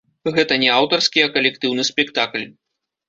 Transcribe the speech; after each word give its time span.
Гэта 0.37 0.53
не 0.63 0.69
аўтарскі, 0.77 1.19
а 1.25 1.29
калектыўны 1.35 1.87
спектакль. 1.91 2.47